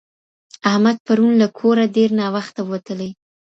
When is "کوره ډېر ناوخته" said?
1.59-2.61